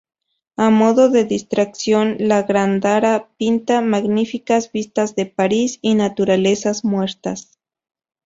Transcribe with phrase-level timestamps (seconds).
[0.57, 7.59] A modo de distracción, La Gándara pinta magníficas vistas de París y naturalezas muertas.